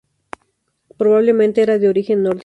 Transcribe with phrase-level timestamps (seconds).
[0.97, 2.39] Probablemente era de origen nórdico.